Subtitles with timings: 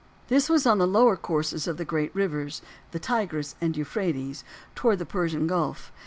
[0.29, 4.43] This was on the lower courses of the great rivers, the Tigris and Euphrates,
[4.73, 5.91] towards the Persian Gulf.